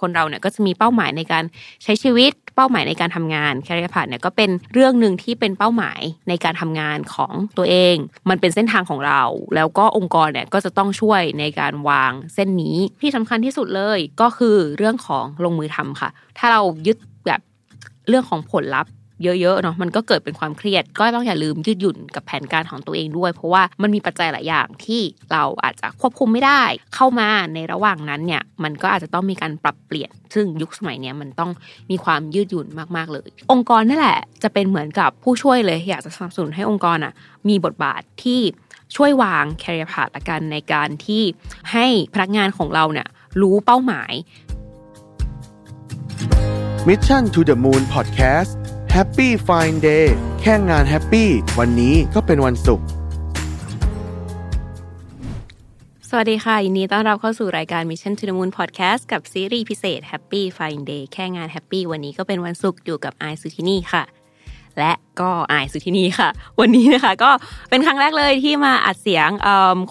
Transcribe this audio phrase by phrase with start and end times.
[0.00, 1.44] คนเราเนี่ยก็จะมีเป้าหมายในการ
[1.82, 7.94] ใช้ชีวิต เป้าหมายในการทำงานแคริเอร์พาเนี่ยก็เป็นเรื่องหนึ่งที่เป็นเป้าหมายในการทำงานของตัวเอง
[8.28, 9.22] มันเป็นเส้นทางของเรา
[9.56, 17.40] แล้วก็องค์กรเนี่ยก็จะต้องช่วยในการวางเส้นนี้ที่สำคัญที่สุดเลยก็คือเรื่องของลงมือทำค่ะ ถ้าเรายึดแบบ
[18.08, 18.92] เรื่องของผลลัพธ์
[19.22, 25.00] เยอะๆเนาะมันก็เกิดเป็นความเครียด ก็ต้องอย่าลืมยืดหยุ่นกับแผนการของตัวเองด้วย เพราะว่ามันมีปัจจัยหลายอย่างที่
[25.32, 26.62] เราอาจจะควบคุมไม่ได้
[26.94, 31.50] เข้ามาในระหว่างนั้นเนี่ยมันก็อาจจะต้องมีการปรับเปลี่ยน ซึ่งยุคสมัยเนี้ยมันต้อง
[31.90, 37.12] มีความยืดหยุ่นมากๆเลย องค์กรนั่นแหละ จะเป็นเหมือนกับผู้ช่วยเลยอยากจะสนับสนุนให้องค์กรอะ
[37.48, 38.40] มีบทบาทที่
[38.96, 41.22] ช่วยวาง career path ละกันในการที่
[41.72, 43.08] ให้พนักงานของเราเนี่ย
[43.40, 44.12] รู้เป้าหมาย
[46.88, 48.65] Mission to the Moon Podcast
[49.00, 50.06] Happy Fine Day
[50.40, 51.28] แค่งาน happy
[51.58, 52.86] วันนี้ก็เป็นวันศุกร์
[56.08, 64.04] สวัสดีค่ะยินดีต้อนรับเข้าสู่รายการ Mission to the Moon Podcast กับซีรีส์พิเศษ Happy Fine Day แค่งาน happy วันนี้ก็เป็นวันศุกร์อยู่กับไอซ์สุทินีค่ะ
[64.78, 66.28] และ ก็ไอซ์สุทินีค่ะ
[66.60, 67.30] วันนี้นะคะ ก็
[67.70, 69.28] เป็นครั้งแรกเลยที่มาอัดเสียง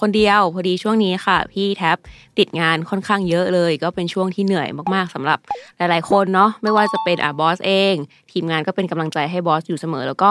[0.01, 1.97] คนเดียวพอดีช่วงนี้ค่ะ พี่แท็บ
[2.39, 5.39] ติดงานค่อนข้างเยอะเลย ก็เป็นช่วงที่เหนื่อยมากๆสำหรับ
[5.77, 7.95] หลาย ๆ คนเนาะไม่ว่าจะเป็นอะบอสเอง
[8.31, 10.29] ทีมงานก็เป็นกำลังใจให้บอสอยู่เสมอ แล้วก็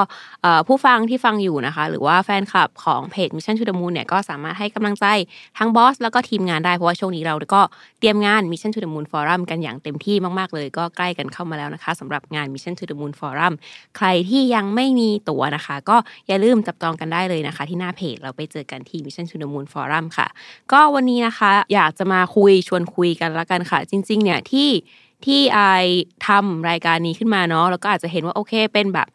[0.67, 5.07] ผู้ฟังที่ฟังอยู่นะคะ หรือว่าแฟนคลับของเพจ Mission to the Moon เนี่ยก็สามารถให้กำลังใจ
[5.59, 7.63] ทั้งบอสแล้วก็ทีมงานได้เพราะว่าช่วงนี้เราก็
[8.01, 13.53] เตรียมงาน Mission to the Moon Forum กันอย่างเต็มที่มากๆเลย ก็ใกล้กันเข้ามาแล้วนะคะสำหรับงาน Mission to the Moon Forum
[13.97, 15.97] ใครที่ยังไม่ไม่มีตั๋วนะคะ ก็
[16.27, 20.29] อย่าลืมจับจองกันได้เลยนะคะ ที่หน้าเพจเราไปเจอกันที่ Mission to the Moon Forum ค่ะ
[20.73, 24.69] ก็วันนี้นะคะ อยากจะมาคุยชวนคุยกันละกันค่ะ จริง ๆ เนี่ยที่
[25.25, 25.61] ที่ไอซ์
[26.27, 29.09] ทำรายการนี้ขึ้นมาเนาะแล้วก็อาจจะเห็นว่าโอเคเป็นแบบ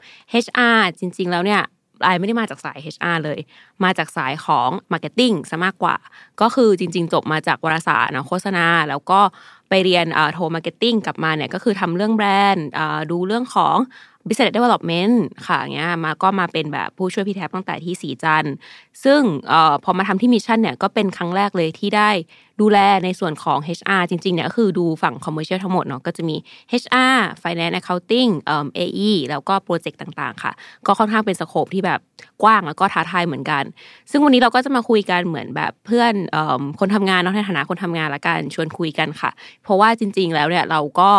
[0.46, 1.62] HR จริง ๆ แล้วเนี่ย
[2.04, 3.40] ไอซ์ไม่ได้มาจากสาย HR เลย
[3.84, 5.96] มาจากสายของ Marketing ซะมากกว่า
[6.42, 9.20] ก็คือจริง ๆ จบมาจากวารสารนะโฆษณา แล้วก็
[9.70, 12.68] ไปเรียนโท marketing กลับมาเนี่ยก็คือทำเรื่องแบรนด์
[13.12, 13.78] ดูเรื่องของ
[14.30, 15.14] business development
[15.48, 18.46] ค่ะเงี้ยมาก็มาเป็นแบบผู้ช่วยพี่แท็บตั้งแต่ที่ศรีจันทร์
[19.04, 22.10] ซึ่งเอ่อพอมาทำที่ Mission เนี่ยก็เป็นครั้งแรกเลยที่ได้
[22.62, 26.36] ดูแลในส่วนของ HR จริงๆเนี่ยก็คือดูฝั่ง commercial ทั้งหมดเนาะก็จะมี
[26.82, 30.52] HR finance accounting เอ่อ AE แล้วก็โปรเจกต์ต่างๆ ค่ะ
[30.86, 32.00] ก็ค่อนข้างเป็น scope ที่แบบ
[32.44, 33.64] กว้างแล้วก็ท้าทายเหมือนกัน
[34.12, 39.32] ซึ่งวันนี้เราก็จะมาคุยกันเหมือนแบบเพื่อนเอ่อคนทำงานเนาะในฐานะคนทำงานละกันชวนคุยกันค่ะ
[39.64, 41.12] เพราะว่าจริง ๆ แล้วเนี่ยเราก็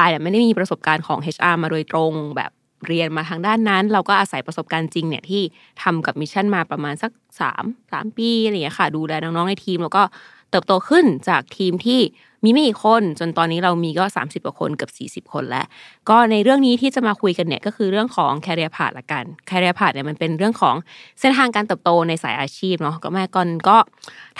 [0.00, 2.50] อาจจะไม่ได้มีประสบการณ์ของ HR มาโดยตรงแบบ
[2.86, 5.42] เรียนมาทางด้านนั้น เราก็อาศัยประสบการณ์จริงเนี่ยที่
[5.82, 10.02] ทำกับ Mission มาประมาณสักสามสามปีอะไรอย่างเงี้ยค่ะ ดูแลน้องๆในทีมแล้วก็
[10.50, 12.00] เติบโตขึ้นจากทีมที่
[12.44, 14.86] มีไม่กี่คน จนตอนนี้เรามีก็ 30กว่าคนเกือ
[15.18, 15.66] บ40 คนแล้ว
[16.08, 20.74] ก็ในเรื่องนี้ที่จะมาคุยกันเนี่ยก็คือเรื่องของ career path ละกัน career path เนี่ยมันเป็นเรื่องของ
[21.20, 23.76] เส้นทางการเติบโตในสายอาชีพเนาะก็แต่ก่อนก็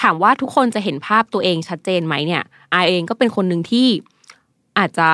[0.00, 3.88] ถามว่าทุกคนจะเห็นภาพตัวเองชัดเจนไหมเนี่ยไอซ์เองก็เป็นคนหนึ่งที่
[4.78, 5.08] อาจจะ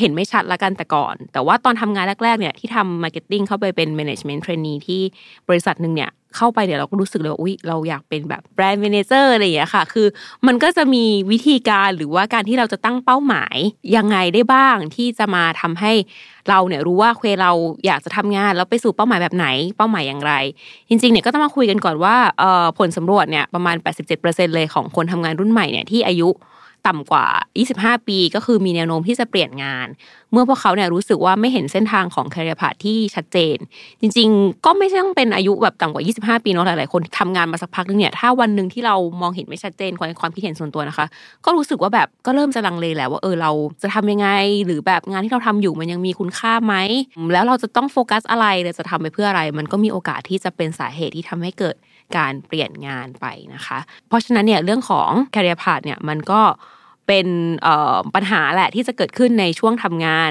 [0.00, 5.02] เห็นไม่ชัดละกันแต่ก่อน แต่ว่าตอนทำงานแรกๆเนี่ยที่ทำ marketing เข้าไปเป็น management trainee ที่
[5.48, 10.06] บริษัทหนึ่งเนี่ยเข้าไปเดี๋ยวเราก็รู้สึกเลยว่าอุ๊ยเราอยากเป็นแบบแบรนด์ a ม a เจอร์อะไรอย่างเงี้ยค่ะ คือ
[10.46, 13.56] มันก็จะมีวิธีการหรือว่าการที่เราจะตั้งเป้าหมาย
[13.96, 15.92] ยังไงได้บ้างที่จะมาทำให้
[16.48, 17.52] เราเนี่ยรู้ว่าเคเรา
[17.86, 19.46] อยากจะทำงานแล้วไปสู่เป้าหมายแบบไหน
[19.76, 20.32] เป้าหมายอย่างไร
[20.88, 22.16] จริงๆเนี่ยก็ต้องมาคุยกันก่อนว่า
[22.78, 23.76] ผลสำรวจเนี่ยประมาณ
[24.16, 26.28] 87%เลยของคนทำงานรุ่นใหม่เนี่ยที่อายุ
[26.86, 27.26] ต่ำกว่า
[27.66, 29.88] 25 ปีก็คือมีแนวโน้มที่จะเปลี่ยนงาน
[30.32, 33.56] เมื่อพวกเขาเนี่ยรู้สึกว่าไม่เห็นเส้นทางของ career path ที่ชัดเจน
[34.00, 36.04] จริง ๆ ก็ไม่ใช่ต้องเป็นอายุแบบต่ำกว่า
[36.38, 41.06] 25 ปีเนาะหลายๆ คนทำงานมาสักพักนึงเนี่ยถ้าวันหนึ่งที่เรามองเห็นไม่ชัดเจนความความคิดเห็นส่วนตัวนะคะ
[41.44, 43.50] ก็รู้สึกว่าแบบก็เริ่มจะลังเลแล้วว่าเออเรา
[43.82, 44.28] จะทำยังไง
[44.66, 46.74] หรือแบบงานที่เราทำอยู่มันยังมีคุณค่าไหม
[47.32, 51.76] แล้วเราจะต้องโฟกัสอะไรเราจะทำไปเพื่ออะไร มันก็มีโอกาสที่จะเป็นสาเหตุที่ทำให้เกิด
[52.16, 56.40] การเปลี่ยนงานไปนะคะ เพราะฉะนั้นเนี่ยเรื่องของ career path เนี่ยมันก็
[57.06, 57.26] เป็น
[58.14, 60.30] ปัญหาแหละที่จะเกิดขึ้นในช่วงทำงาน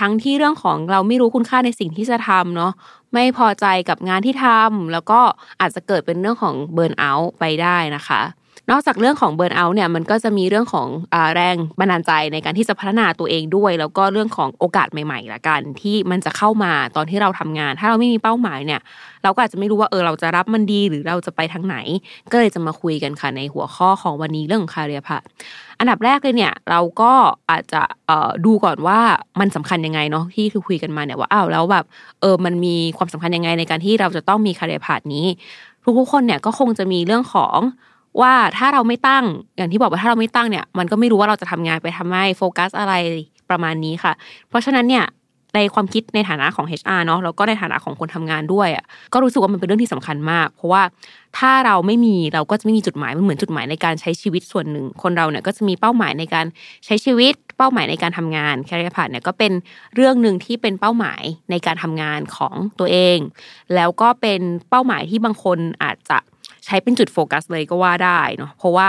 [0.00, 2.72] ทั้งที่เรื่องของเราไม่รู้คุณค่าในสิ่งที่จะทำเนาะ
[3.12, 5.20] ไม่พอใจกับงานที่ทำแล้วก็
[5.60, 8.20] อาจจะเกิดเป็นเรื่องของเบิร์นเอาท์ไปได้นะคะ
[8.70, 18.80] นอกจากเรื่องของเบิร์นเอาท์เนี่ยมันก็จะมีเรื่องของอแรงบันดาลใจในการที่จะพัฒนาตัวเองด้วย แล้วก็เรื่องของโอกาสใหม่ๆละกัน ที่มันจะเข้ามาตอนที่เราทำงาน ถ้าเราไม่มีเป้าหมายเนี่ย
[19.22, 21.76] เราก็อาจจะไม่รู้ว่าเออเราจะรับมันดีหรือเราจะไปทางไหน
[22.32, 25.18] ก็เลยจะมาคุยกันค่ะในหัวข้อของวันนี้เรื่องของคาเรียพะ
[25.78, 27.12] อันดับแรกเลยเนี่ย เราก็
[27.50, 27.82] อาจจะ
[28.46, 29.00] ดูก่อนว่า
[29.40, 31.84] มันสำคัญยังไงเนาะที่คุยกันมาเนี่ยว่าอ้าวแล้วแบบ
[32.20, 35.26] เออมันมีความสำคัญยังไงในการที่เราจะต้องมีคาเรียพาดนี้
[35.98, 37.58] ทุกๆคนเนี่ยก็คงจะมีเรื่องของ
[38.20, 39.24] ว่าถ้าเราไม่ตั้ง
[39.56, 42.94] อย่างที่บอกว่าถ้าเราไม่ตั้งเนี่ย มันก็ไม่รู้ว่าเราจะทำงานไปทำไมโฟกัสอะไร
[43.50, 44.12] ประมาณนี้ค่ะ
[44.48, 45.06] เพราะฉะนั้นเนี่ย
[45.56, 50.82] ในความคิดในฐานะของ HR เนาะแล้วก็ในฐานะของคนทำงานด้วยอะก็รู้สึกว่ามันเป็นเรื่องที่สำคัญมาก เพราะว่า
[51.38, 56.46] ถ้าเราไม่มีเราก็จะไม่มีจุดหมายมันเหมือนจุดหมายในการใช้ชีวิตส่วนหนึ่ง คนเราเนี่ยก็จะมีเป้าหมายในการ
[56.84, 59.52] ใช้ชีวิต เป้าหมายในการทำงานแคริเอร์พาเนี่ยก็เป็น
[59.94, 63.18] เรื่องหนึ่งที่เป็นเป้าหมายในการทำงานของตัวเอง
[63.74, 66.18] แล้วก็เป็นเป้าหมายที่บางคนอาจจะ
[66.64, 68.86] ใช้เป็นจุดโฟกัสเลยก็ว่าได้เนาะเพราะว่า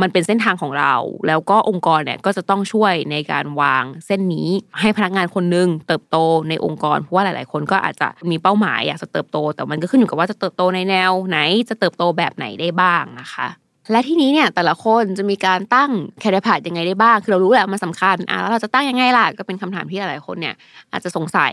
[0.00, 0.94] มันเป็นเส้นทางของเรา
[1.26, 4.48] แล้วก็องค์กรเนี่ยก็จะต้องช่วยในการวางเส้นนี้
[4.80, 6.16] ให้พนักงานคนนึงเติบโต
[6.48, 11.38] ในองค์กรเพราะว่าหลาย ๆ คนก็อาจจะมีเป้าหมายอยากจะเติบโต แต่มันก็ขึ้นอยู่กับว่าจะเติบโตในแนวไหน
[11.68, 13.48] จะเติบโตแบบไหนได้บ้างนะคะ
[13.92, 15.90] และที่นี้เนี่ยแต่ละคนจะมีการตั้ง
[16.20, 20.54] แคริเอร์พายังไงได้บ้าง คือเรารู้แหละมันสาคัญอะแล้วเราจะตั้งยังไงล่ะก็เป็นคำถามที่หลายๆคนเนี่ย
[20.92, 21.52] อาจจะสงสัย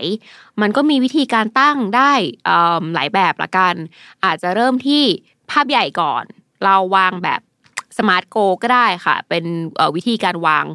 [0.60, 2.12] มันก็มีวิธีการตั้งได้
[2.94, 3.74] หลายแบบละกัน
[4.24, 5.04] อาจจะเริ่มที่
[5.50, 6.24] ภาพใหญ่ก่อน
[6.64, 7.40] เราวางแบบ
[7.98, 9.44] SMART goal ก็ได้ค่ะ เป็น
[9.96, 10.66] วิธีการวาง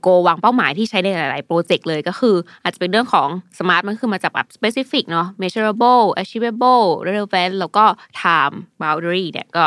[0.00, 3.28] goal วางเป้าหมายที่ใช้ในหลาย ๆ โปรเจกต์เลยก็คือ อาจจะเป็นเรื่องของ
[3.58, 7.84] SMART มันคือมาจากแบบ specific เนาะ measurable achievable relevant แล้วก็
[8.20, 9.64] time boundary เนี่ยก็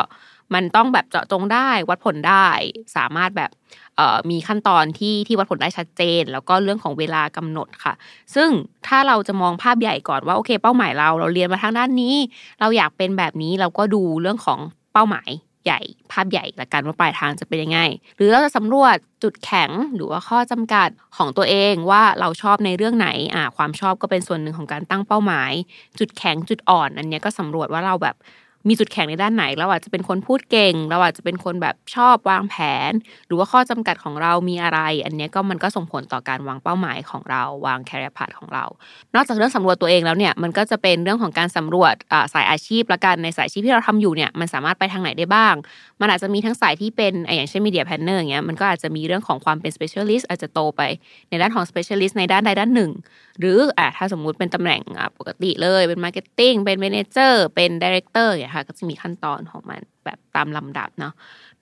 [0.53, 2.47] มันต้องแบบเจาะจงได้วัดผลได้
[2.95, 3.51] สามารถแบบ
[4.29, 7.93] มีขั้นตอนที่ที่วัดผลได้ชัดเจน แล้วก็เรื่องของเวลากำหนดค่ะ
[8.35, 8.49] ซึ่ง
[8.87, 12.15] ถ้าเราจะมองภาพใหญ่ก่อนว่าโอเค เป้าหมายเราเราเรียนมาทางด้านนี้
[12.59, 14.59] เราอยากเป็นแบบนี้เราก็ดูเรื่องของ
[14.93, 15.29] เป้าหมาย
[15.65, 15.79] ใหญ่
[16.11, 17.79] ภาพใหญ่ละกันว่าปลายทางจะเป็นยังไง
[18.17, 25.51] หรือเราจะสำรวจจุดแข็งหรือว่าข้อจำกัดของตัวเองว่าเราชอบในเรื่องไหนอ่าความชอบก็เป็นส่วนหนึ่งของการตั้งเป้าหมาย
[25.99, 28.15] จุดแข็งจุดอ่อนอันนี้ก็สำรวจว่าเราแบบ
[28.67, 32.55] มีจุดแข็งในด้านไหน เราอาจจะเป็นคนพูดเก่ง เราอาจจะเป็นคนแบบชอบวางแผ
[32.89, 32.91] น
[33.27, 38.65] หรือว่าข้อจำกัดของเรามีอะไร อันนี้ก็มันก็ส่งผลต่อการวางเป้าหมายของเรา วางแคริเอร์พาของเรา
[39.15, 41.95] นอกจากเรื่องสำรวจตัวเองแล้วเนี่ย มันก็จะเป็นเรื่องของการสำรวจ
[42.33, 45.55] สายอาชีพละกัน ในสายอาชีพที่เราทำอยู่เนี่ย มันสามารถไปทางไหนได้บ้าง
[46.01, 50.81] มันอาจจะมีทั้งสายที่เป็นอย่างเช่น media planner อย่างเงี้ย มันก็อาจจะมีเรื่องของความเป็น specialist อาจจะโตไป
[51.29, 52.91] ในด้านของ specialist ในด้านใดด้านหนึ่ง
[53.39, 54.81] หรืออ่าถ้าสมมุติเป็นตำแหน่ง
[55.17, 61.13] ปกติเลย เป็น marketing เป็น manager เป็น director อย่างเงี้ยค่ะก็จะมีขั้นตอนของมันแบบตามลำดับเนาะ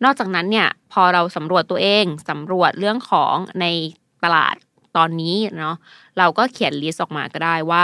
[0.03, 3.65] นอกจากนั้นเนี่ยพอเราสำรวจตัวเองสำรวจเรื่องของใน
[4.23, 4.55] ตลาด
[4.97, 5.75] ตอนนี้เนาะ
[6.17, 7.83] เราก็เขียน list ออกมาก็ได้ว่า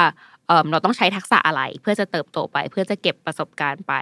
[0.72, 3.94] เราต้องใช้ทักษะอะไรเพื่อจะเติบโตไป เพื่อจะเก็บประสบการณ์ไป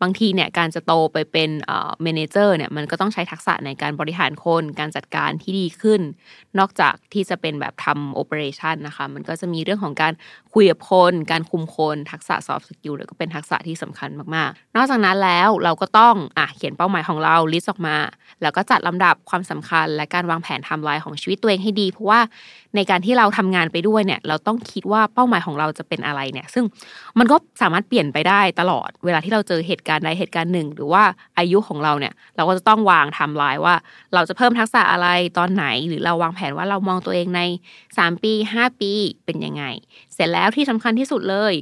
[0.00, 1.50] บางทีเนี่ยการจะโตไปเป็น
[2.02, 6.00] manager เนี่ยมันก็ต้องใช้ทักษะในการบริหารคน การจัดการที่ดีขึ้น
[6.58, 10.12] นอกจากที่จะเป็นแบบทำ operation นะคะ มันก็จะมีเรื่องของการ
[10.54, 17.96] คุยกับคน การคุมคน ทักษะ soft skill เลยก็เป็นทักษะที่สำคัญมากๆ นอกจากนั้นแล้วเราก็ต้องอะเขียนเป้าหมายของเรา list ออกมา
[18.42, 22.20] แล้วก็จัดลำดับความสำคัญ และการวางแผนทำลายของชีวิตตัวเองให้ดี เพราะว่า
[22.76, 26.64] ในการที่เราทำงานไปด้วยเนี่ยเราต้องคิดว่าเป้าหมายของเราจะเป็นอะไรเนี่ย ซึ่ง
[27.18, 31.04] มันก็สามารถเปลี่ยนไปได้ตลอด เวลาที่เราเจอเหตุการณ์ใดเหตุการณ์หนึ่ง หรือว่า
[31.38, 33.74] อายุของเราเนี่ย เราก็จะต้องวางทำลายว่า
[34.14, 35.08] เราจะเพิ่มทักษะอะไร
[35.38, 37.40] ตอนไหน หรือเราวางแผนว่าเรามองตัวเองใน
[37.82, 38.92] 3 ปี 5 ปี
[39.24, 39.64] เป็นยังไง
[40.14, 41.54] เสร็จแล้วที่สำคัญที่สุดเลย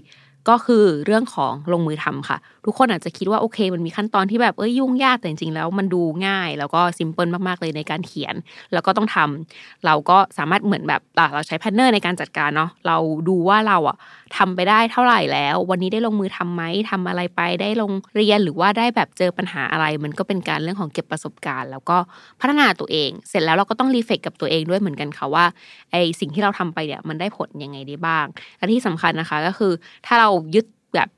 [0.48, 8.34] ก็คือเรื่องของลงมือทำค่ะ ทุกคนอาจจะคิดว่าโอเค มันมีขั้นตอนที่แบบเอ้ยยุ่งยากแต่จริงๆแล้วมันดูง่าย แล้วก็ simple มากๆเลยในการเขียน
[8.72, 11.02] แล้วก็ต้องทำเราก็สามารถเหมือนแบบ
[11.34, 12.96] เราใช้ planner ในการจัดการเนาะเรา
[13.28, 13.96] ดูว่าเราอะ
[14.36, 21.96] ทำไปได้เท่าไหร่แล้ว วันนี้ได้ลงมือทำไหมทำอะไรไปได้ลงเรียนหรือว่าได้แบบเจอปัญหาอะไร มันก็เป็นการเรื่องของเก็บประสบการณ์ แล้วก็
[22.40, 25.44] พัฒนาตัวเอง เสร็จแล้วเราก็ต้อง reflect กับตัวเองด้วยเหมือนกันค่ะว่า
[25.90, 28.26] ไอสิ่งที่เราทำไปเนี่ยมันได้ผลยังไงได้บ้าง
[28.58, 29.72] และที่สำคัญนะคะก็คือ
[30.06, 31.08] ถ้าเรายึดแบบ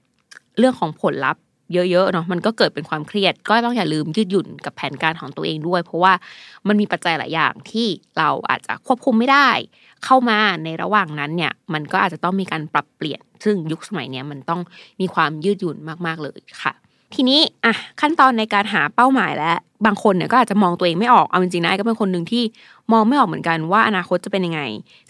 [0.59, 1.43] เรื่องของผลลัพธ์
[1.73, 6.13] เยอะๆเนาะมันก็เกิดเป็นความเครียด ก็ต้องอย่าลืมยืดหยุ่นกับแผนการของตัวเองด้วย เพราะว่า
[6.69, 7.87] มันมีปัจจัยหลายอย่างที่
[8.19, 9.49] เราอาจจะควบคุมไม่ได้
[10.05, 14.61] เข้ามาในระหว่างนั้นเนี่ย มันก็อาจจะต้องมีการปรับเปลี่ยน ซึ่งยุคสมัยเนี้ยมันต้อง
[15.01, 16.73] มีความยืดหยุ่นมากๆเลยค่ะ
[17.15, 19.53] ทีนี้อะขั้นตอนในการหาเป้าหมายและ
[19.87, 22.43] บางคนเนี่ยก็อาจจะมองตัวเองไม่ออกเอาจริงๆนะก็เป็นคนหนึ่งที่
[22.93, 24.61] มองไม่ออกเหมือนกันว่าอนาคตจะเป็นยังไง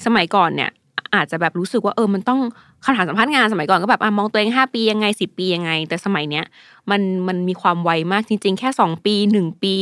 [0.05, 0.71] สมัยก่อนเนี่ย
[1.14, 2.40] อาจจะแบบรู้สึกว่าเออมันต้อง
[2.85, 6.45] คำถามสัมภาษณ์งานสมัยก่อนก็แบบอมองตัวเองห้าปียังไงสิบปียังไง แต่สมัยเนี้ย
[6.90, 9.75] มันมันมีความไวมากจริง ๆ แค่สองปีหนึ่งปี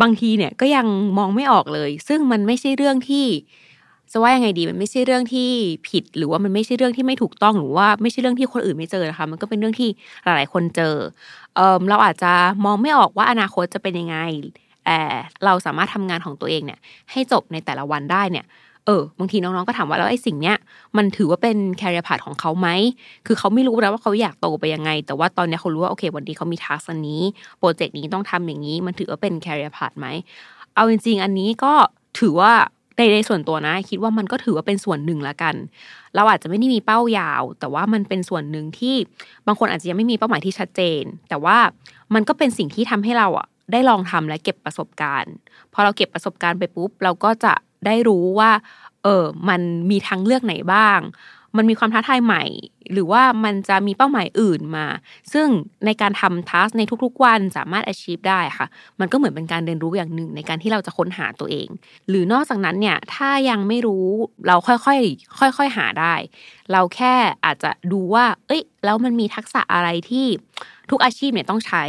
[0.00, 0.86] บางทีเนี่ยก็ยัง
[1.18, 3.26] มองไม่ออกเลย ซึ่งมันไม่ใช่เรื่องที่
[4.12, 5.50] จะว่ายังไงดีมันไม่ใช่เรื่องที่
[5.88, 9.88] ผิด หรือว่ามันไม่ใช่เรื่องที่ไม่ถูกต้องหรือว่าไม่ใช่เรื่องที่คนอื่นไม่เจอนะคะมันก็เป็นเรื่องที่
[10.24, 10.94] หลาย ๆ คนเจอ
[11.56, 12.32] เออเราอาจจะ
[12.64, 14.16] มองไม่ออกว่าอนาคตจะเป็นยังไง
[14.84, 14.98] แต่
[15.44, 16.78] เราสามารถทำงานของตัวเองเนี่ย
[17.10, 18.44] ให้จบในแต่ละวันได้เนี่ย
[18.88, 20.56] เออบางทีน้องๆก็ถามว่าแล้วไอ้สิ่งเนี้ย
[20.96, 22.68] มันถือว่าเป็นแคริเอร์พาธของเขาไหม
[23.26, 27.22] คือเขาไม่รู้นะว่าเขาอยากโตไปยังไง แต่ว่าตอนนี้เขารู้ว่าโอเค วันนี้เขามีทักษะนี้
[27.58, 30.06] โปรเจกต์นี้ต้องทำอย่างนี้ มันถือว่าเป็นแคริเอร์พาธไหม
[30.74, 31.72] เอาจริงๆอันนี้ก็
[32.18, 32.52] ถือว่า
[32.96, 35.54] ในในส่วนตัวนะ คิดว่ามันก็ถือว่าเป็นส่วนหนึ่งละกัน
[36.14, 38.96] เราอาจจะไม่ได้มีเป้ายาว แต่ว่ามันเป็นส่วนหนึ่งที่
[39.46, 41.58] บางคนอาจจะยังไม่มีเป้าหมายที่ชัดเจน แต่ว่า
[42.14, 45.32] มันก็เป็นสิ่งที่ทำให้เราอะได้ลองทำและเก็บประสบการณ์
[45.72, 47.52] พอเราเก็บประสบการณ์ไปปุ๊บ เราก็จะ
[47.86, 48.50] ได้รู้ว่า
[49.04, 51.00] เออมันมีทางเลือกไหนบ้าง
[51.56, 52.44] มันมีความท้าทายใหม่
[52.92, 54.86] หรือว่ามันจะมีเป้าหมายอื่นมา
[55.32, 55.48] ซึ่ง
[55.86, 58.66] ในการทำทัสในทุกๆวันสามารถ achieve ได้ค่ะ
[59.00, 61.68] มันก็เหมือนเป็นการเรียนรู้อย่างหนึ่งในการที่เราจะค้นหาตัวเอง
[62.08, 64.06] หรือนอกจากนั้นเนี่ย ถ้ายังไม่รู้
[64.46, 66.14] เราค่อยๆค่อยๆหาได้
[66.72, 70.26] เราแค่อาจจะดูว่า เอ้ย แล้วมันมีทักษะอะไรที่
[70.90, 71.84] ทุกอาชีพเนี่ยต้องใช้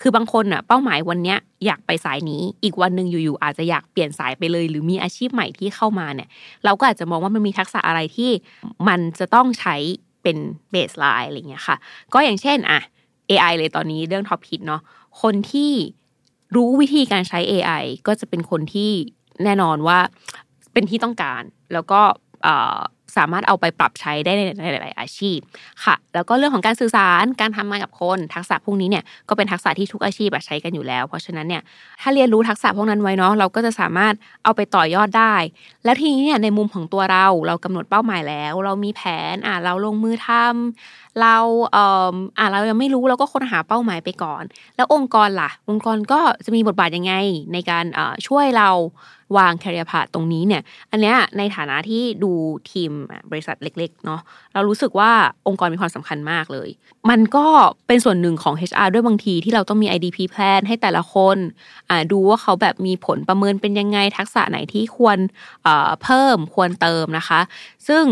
[0.00, 6.28] คือบางคนอะเป้าหมายวันเนี้ยอยากไปสายนี้ อีกวันหนึ่งอยู่ๆอาจจะอยากเปลี่ยนสายไปเลย หรือมีอาชีพใหม่ที่เข้ามาเนี่ย
[6.64, 8.30] เราก็อาจจะมองว่ามันมีทักษะอะไรที่
[8.88, 9.76] มันจะต้องใช้
[10.22, 10.36] เป็น
[10.70, 11.76] เบสไลน์อะไรเงี้ยค่ะ
[12.14, 12.80] ก็อย่างเช่นอะ
[13.30, 14.82] AI เลยตอนนี้เรื่องท็อปฮิตเนาะ
[15.22, 15.72] คนที่
[16.56, 18.90] รู้วิธีการใช้ AI ก็จะเป็นคนที่
[19.44, 19.98] แน่นอนว่า
[20.72, 21.42] เป็นที่ต้องการ
[21.72, 22.00] แล้วก็
[23.16, 25.38] สามารถเอาไปปรับใช้ได้ในหลาย ๆ อาชีพ
[25.84, 31.62] ค่ะ แล้วก็เรื่องของการสื่อสารการทำงานกับคนทักษะพวกนี้เนี่ยก็เป็นทักษะที่ทุกอาชีพใช้กันอยู่แล้ว เพราะฉะนั้นเนี่ย
[32.00, 35.34] ถ้าเรียนรู้ทักษะพวกนั้นไว้เนาะเราก็จะสามารถเอาไปต่อยอดได้
[35.84, 41.36] แล้วทีนี้เนี่ยในมุมของตัวเราเรากำหนดเป้าหมายแล้ว เรามีแผนอ่าเราลงมือทำ เรา
[41.72, 44.42] เอ่ออ่าเรายังไม่รู้เราก็ค้นหาเป้าหมายไปก่อน
[44.76, 47.14] แล้วองค์กรล่ะ องค์กรก็จะมีบทบาทยังไง
[47.52, 47.84] ในการ
[48.26, 48.70] ช่วยเรา
[49.36, 52.32] วางแคริเอร์พาตรงนี้เนี่ย อันเนี้ยในฐานะที่ดู
[52.70, 52.90] ทีม
[53.30, 54.20] บริษัทเล็กๆเนาะ
[54.54, 55.10] เรารู้สึกว่า
[55.48, 56.68] องค์กรมีความสำคัญมากเลย
[57.10, 57.46] มันก็
[57.86, 61.36] เป็นส่วนหนึ่งของ HR ด้วยบางทีที่เราต้องมี IDP plan ให้แต่ละคน
[62.12, 65.18] ดูว่าเขาแบบมีผลประเมินเป็นยังไงทักษะไหนที่ควร
[66.02, 67.40] เพิ่มควรเติมนะคะ
[67.88, 68.04] ซึ่ง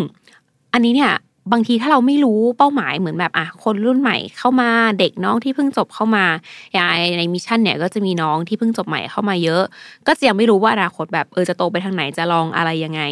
[0.73, 1.13] อันนี้เนี่ย
[1.53, 6.25] บางทีถ้าเราไม่รู้เป้าหมายเหมือนแบบอะคนรุ่นใหม่เข้ามาเด็กน้องที่เพิ่งจบเข้ามา
[6.73, 6.87] อย่าง
[7.19, 9.63] ในมิชชั่นเนี่ยก็จะมีน้องที่เพิ่งจบใหม่เข้ามาเยอะ
[10.07, 13.03] ก็จะยังไม่รู้ว่าอนาคตแบบเออจะโตไปทางไหนจะลองอะไรยังไง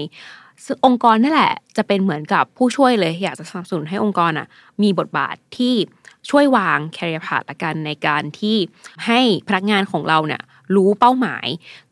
[0.64, 4.46] ซึ่งองค์กรนั่นแหละจะเป็นเหมือนกับผู้ช่วยเลย อยากจะสนับสนุนให้องค์กรอะ
[4.82, 5.74] มีบทบาทที่
[6.30, 8.56] ช่วยวาง career path ละกันในการที่
[9.06, 10.42] ให้พนักงานของเราเนี่ย
[10.76, 11.46] รู้เป้าหมาย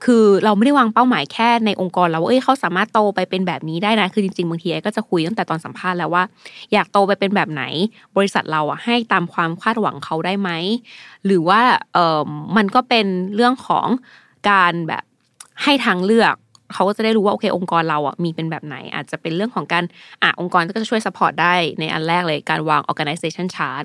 [0.04, 6.23] คือเราไม่ได้วางเป้าหมายแค่ในองค์กรเราว่าเอ้ยเขาสามารถโตไปเป็นแบบนี้ได้นะ คือจริงๆบางทีก็จะคุยตั้งแต่ตอนสัมภาษณ์แล้วว่า
[6.73, 7.62] อยากโตไปเป็นแบบไหน
[8.16, 10.50] บริษัทเราอะให้ตามความคาดหวังเขาได้ไหม
[11.26, 11.61] หรือว่า
[11.94, 12.23] เออ
[12.56, 13.87] มันก็เป็นเรื่องของ
[14.50, 15.02] การแบบ
[15.62, 16.37] ให้ทางเลือก
[16.75, 19.85] เขาก็จะได้รู้ว่าโอเคองค์กรเราอะมีเป็นแบบไหน อาจจะเป็นเรื่องของการ
[20.23, 23.85] อะองค์กรก็จะช่วย support ได้ในอันแรกเลยการวาง organization chart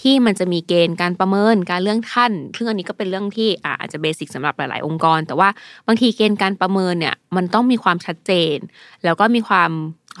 [0.00, 5.48] ที่มันจะมีเกณฑ์การประเมินการเลื่อนขั้นซึ่งอันนี้ก็เป็นเรื่องที่อาจจะ basic สำหรับหลาย ๆ องค์กร แต่ว่า
[5.86, 8.56] บางทีเกณฑ์การประเมินเนี่ยมันต้องมีความชัดเจน
[9.04, 9.70] แล้วก็มีความ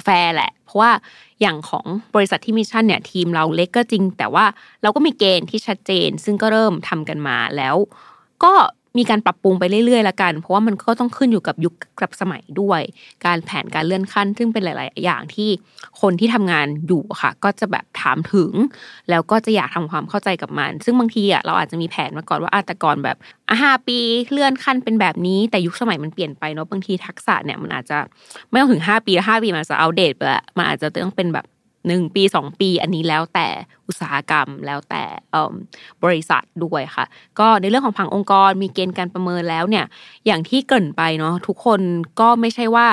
[0.04, 0.92] แฟร์แหละ เพราะว่า
[1.40, 4.44] อย่างของบริษัทที่มิชชั่นเนี่ยทีมเราเล็กก็จริง แต่ว่า
[4.82, 7.76] เราก็มีเกณฑ์ที่ชัดเจน ซึ่งก็เริ่มทำกันมาแล้ว
[8.44, 8.54] ก็
[8.96, 12.80] มีการปรับปรุงไปเรื่อยๆละกัน เพราะว่ามันก็ต้องขึ้นอยู่กับยุคกับสมัยด้วย
[13.26, 15.50] การแผนการเลื่อนขั้น ซึ่งเป็นหลาย ๆ อย่างที่
[16.00, 18.52] คนที่ทำงานอยู่ค่ะ ก็จะแบบถามถึง
[19.10, 23.16] แล้วก็จะอยากทำความเข้าใจกับมัน ซึ่งบางทีอะเราอาจจะมีแผนมาก่อนว่าอาตก่อนแบบ
[23.48, 23.98] อะห้าปี
[24.32, 27.98] เลื่อนขั้นเป็นแบบนี้ แต่ยุคสมัยมันเปลี่ยนไปเนาะบางทีทักษะเนี่ยมันอาจจะ
[28.50, 31.46] ไม่ต้องถึงห้าปีห้าปีมันจะเอาเดตไปละมันอาจจะต้องเป็นแบบ
[31.88, 33.48] หนึ่งปีสองปี อันนี้แล้วแต่
[33.86, 35.04] อุตสาหกรรมแล้วแต่
[36.04, 37.04] บริษัทด้วยค่ะ
[37.38, 39.84] ก็ในเรื่องของผังองค์กรมีเกณฑ์การประเมินแล้วเนี่ย
[40.26, 41.80] อย่างที่เกินไปเนาะทุกคน
[42.20, 42.86] ก็ไม่ใช่ว่า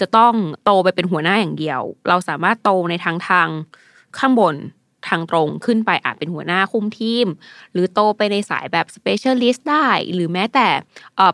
[0.00, 0.34] จะต้อง
[0.64, 3.48] โตไปเป็นหัวหน้าอย่างเดียว เราสามารถโตในทางทาง
[4.18, 4.54] ข้างบน
[5.08, 7.26] ทางตรงขึ้นไปอาจเป็นหัวหน้าคุมทีม
[7.72, 10.68] หรือโตไปในสายแบบ specialist ได้ หรือแม้แต่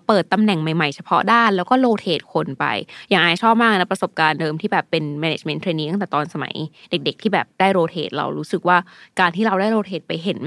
[0.07, 2.65] เปิดตำแหน่งใหม่ๆ เฉพาะด้านแล้วก็ rotate คนไป
[3.11, 6.55] อย่างไอชอบมากนะประสบการณ์เดิมที่แบบเป็น management training ตั้งแต่ตอนสมัย
[6.91, 8.79] เด็กๆ ที่แบบได้ rotate เรารู้สึกว่า
[9.21, 10.41] การที่เราได้ rotate ไปเห็น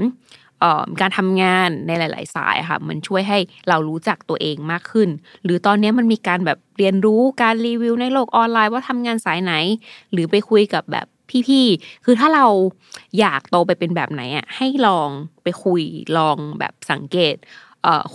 [1.00, 3.38] การทำงานในหลาย ๆ สายค่ะมันช่วยให้
[3.68, 5.08] เรารู้จักตัวเองมากขึ้น
[5.44, 9.52] หรือตอนนี้มันมีการแบบเรียนรู้การรีวิวในโลกออนไลน์ว่าทำงานสายไหน
[10.12, 11.06] หรือไปคุยกับแบบ
[11.46, 12.46] พี่ๆ คือถ้าเรา
[13.18, 15.10] อยากโตไปเป็นแบบไหนอะให้ลอง
[15.42, 15.82] ไปคุย
[16.18, 17.36] ลองแบบสังเกต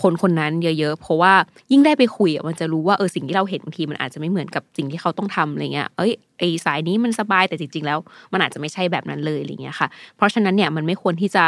[0.02, 1.32] คนคนนั้นเยอะๆ เพราะว่า
[1.70, 7.98] ยิ่งได้ไปคุยมันจะรู้ว่าเออสิ่งที่เราเห็นบางทีมันอาจจะไม่เหมือนกับสิ่งที่เขาต้องทำอะไรเงี้ย เอ้ยไอสายนี้มันสบายแต่จริงๆ แล้ว
[8.32, 11.44] มันอาจจะไม่ใช่แบบนั้นเลยอะไรเงี้ยค่ะ เพราะฉะนั้นเนี่ยมันไม่ควรที่จะ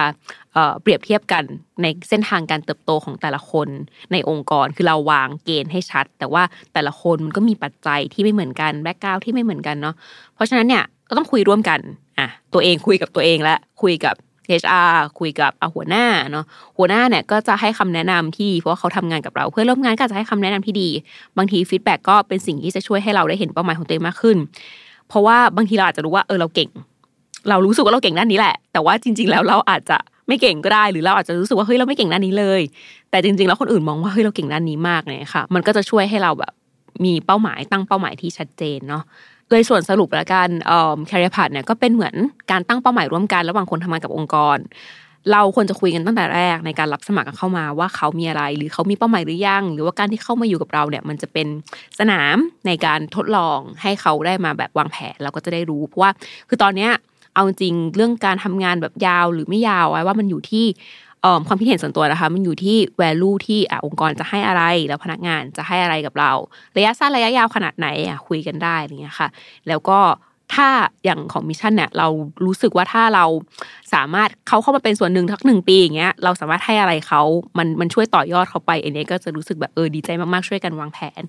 [0.83, 1.45] เปรียบเทียบกัน
[1.83, 3.69] ในเส้นทางการเติบโตของแต่ละคน
[4.13, 6.43] ในองค์กรคือเราวางเกณฑ์ให้ชัด แต่ว่า
[6.73, 9.95] แต่ละคนมันก็มีปัจจัยที่ไม่เหมือนกันแบ็กกราวที่ไม่เหมือนกันเนาะ
[10.35, 11.81] เพราะฉะนั้นเนี่ย ก็ต้องคุยร่วมกัน
[12.19, 14.15] อะตัวเองคุยกับตัวเองและคุยกับ
[14.63, 16.45] HR คุยกับหัวหน้าเนาะ
[16.79, 20.89] หัวหน้าเนี่ยก็จะให้คำแนะนำที่เพราะเขาทำงานกับเรา เพื่อนร่วมงานก็จะให้คำแนะนำที่ดี
[21.37, 24.37] บางที feedback ก็เป็นสิ่งที่จะช่วยให้เราได้เห็นเป้าหมายของตัวเองมากขึ้น
[25.09, 26.71] เพราะว่าบางทีเราอาจจะรู้ว่าเออเราเก่ง
[27.49, 32.61] เรารู้สึกว่าเราเก่งด้านนี้แหละ แต่ว่าจริง ๆ แล้วเราอาจจะไม่เก่งก็ได้หรือเราอาจจะรู้สึกว่าเฮ้ยเราไม่เก่งด้านนี้เลย
[33.11, 36.53] แต่จริง ๆ แล้วคนอื่นมองว่าเฮ้ยเราเก่งด้านนี้มากเลยค่ะ มันก็จะช่วยให้เราแบบ
[37.05, 39.03] มีเป้าหมายตั้งเป้าหมายที่ชัดเจนเนาะ
[39.53, 40.51] โดยส่วนสรุปและการ
[41.07, 42.15] แคริเอร์พาเนี่ยก็เป็นเหมือน
[42.51, 44.59] การตั้งเป้าหมายร่วมกันระหว่างคนทำงานกับองค์กร
[45.33, 51.47] เราควรจะคุยกันตั้งแต่แรกในการรับสมัครเข้ามาว่าเขามีอะไร หรือเขามีเป้าหมายหรือยัง หรือว่าการที่เข้ามาอยู่กับเราเนี่ย มันจะเป็น
[51.99, 56.11] สนามในการทดลองให้เขาได้มาแบบวางแผนเราก็จะได้รู้เพราะว่า
[56.49, 56.91] คือตอนเนี้ย
[57.35, 60.65] เอาจริงเรื่องการทำงานแบบยาวหรือไม่ยาวไว้ว่ามันอยู่ที่
[61.47, 66.33] ความคิดเห็นส่วนตัวนะคะ มันอยู่ที่ value ที่อองค์กรจะให้อะไรแล้วพนักงานจะให้อะไรกับเรา
[66.77, 69.29] ระยะสั้นระยะยาวขนาดไหนอะคุยกันได้อะไรเงี้ยค่ะ
[69.69, 69.99] แล้วก็
[70.55, 70.69] ถ้า
[71.05, 72.09] อย่างของมิชชั่นเนี่ยเรา
[72.47, 73.25] รู้สึกว่าถ้าเรา
[73.95, 77.23] สามารถเขาเข้ามาเป็นส่วนหนึ่งทักหนึ่งปีอย่างเงี้ยเราสามารถให้อะไรเขา
[77.59, 81.23] มันมันช่วยต่อยอดเขาไปอันนี้ก็จะรู้สึกแบบเออดีใจมากๆช่วยกันวางแผน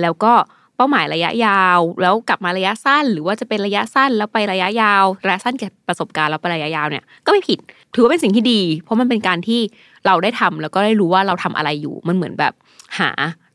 [0.00, 0.32] แล้วก็
[0.78, 7.58] เป้าหมายระยะยาว แล้วกลับมาระยะสั้น หรือว่าจะเป็นระยะสั้นแล้วไประยะยาวระยะสั้นเก็บประสบการณ์แล้วไประยะยาวเนี่ยก็ไม่ผิด
[7.94, 9.60] ถือว่าเป็นสิ่งที่ดี เพราะมันเป็นการที่
[10.06, 12.52] เราได้ทำแล้วก็ได้รู้ว่าเราทำอะไรอยู่ มันเหมือนแบบ
[12.98, 13.10] หา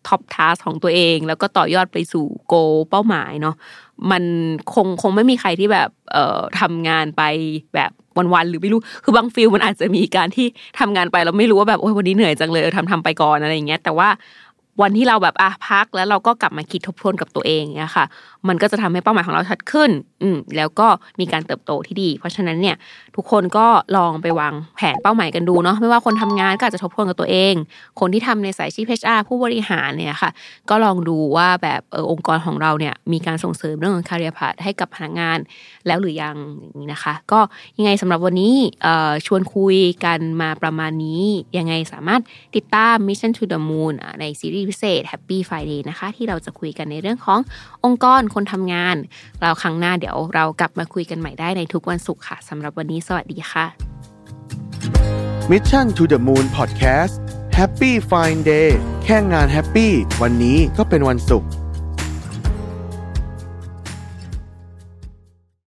[0.08, 2.54] ท็อปทัสของตัวเอง แล้วก็ต่อยอดไปสู่โก
[2.90, 3.56] เป้าหมายเนาะ
[4.12, 4.24] มัน
[4.74, 7.24] คงคงไม่มีใครที่แบบเอ่อทำงานไป
[7.76, 7.92] แบบ
[8.34, 10.48] วันๆหรือไม่รู้คือบางฟิลมันอาจจะมีการที่
[10.80, 14.10] ทำงานไปเราไม่รู้ว่าแบบโอ้ยวันนี้เหนื่อยจังเลยทำทำไปก่อนอะไรอย่างเงี้ยแต่ว่า
[14.82, 18.06] วันที่เราแบบอะพักแล้วเราก็กลับมาคิดทบทวนกับตัวเองเนี่ยค่ะ
[18.48, 19.90] มันก็จะทำให้เป้าหมายของเราชัดขึ้น
[20.22, 20.88] อืมแล้วก็
[21.20, 22.76] มีการเติบโตที่ดี เพราะฉะนั้นเนี่ย
[23.16, 27.54] ทุกคนก็ลองไปวางแผนเป้าหมายกันดูเนาะไม่ว่าคนทำงานก็อาจจะทบทวนกับตัวเอง
[28.00, 30.32] คนที่ทำในสายชีพเอชอาผู้บริหารเนี่ยค่ะ
[30.70, 35.38] ก็ลองดูว่าแบบเออองค์กรของเราเนี่ยมีการส่งเสริมเรื่องของคาเรียพาดให้กับพนักงาน
[35.88, 37.40] แล้วหรือยังอย่างนี้นะคะ ก็
[37.78, 41.24] ยังไงสำหรับวันนี้เอ่อชวนคุยกันมาประมาณนี้
[41.58, 42.22] ยังไงสามารถ
[42.56, 47.40] ติดตาม Mission to the Moon ในซีรีส์พิเศษ Happy Friday นะคะ ที่เราจะคุยกันในเรื่องของ
[47.86, 48.96] องค์กรคนทำงาน
[49.42, 53.66] เราครั้งหน้าเดี๋ยวเรากลับมาคุยกันใหม่ได้ในทุกวันศุกร์ค่ะสำหรับวันนี้สวัสดีค่ะ
[55.52, 57.14] Mission to the Moon Podcast
[57.60, 58.70] Happy Fine Day
[59.04, 61.50] แค่งานแฮปปี้วันนี้ก็เป็นวันศุกร์